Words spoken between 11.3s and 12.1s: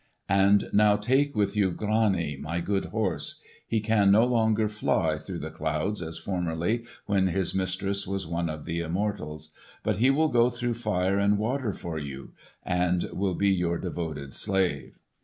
water for